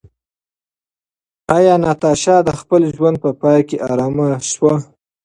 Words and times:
ایا 1.57 1.73
ناتاشا 1.83 2.37
د 2.43 2.49
خپل 2.59 2.81
ژوند 2.95 3.17
په 3.23 3.29
پای 3.41 3.59
کې 3.67 3.77
ارامه 3.89 4.27
شوه؟ 4.51 4.73